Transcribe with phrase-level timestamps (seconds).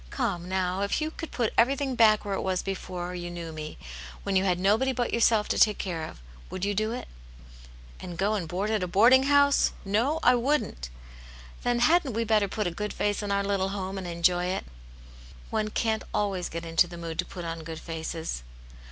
[0.09, 3.77] Come, now, if you could put everything back where it was before you knew me,
[4.23, 7.05] when you had nobody but yourself to take care of, would you doit?""
[8.01, 9.73] And go and board at a boarding house?
[9.85, 10.89] No, 1 wouldn't.""
[11.63, 14.65] Then, hadn't we better put a good face on our little home, and enjoy it?""
[15.51, 18.41] One can't always get into the mood to put on good faces."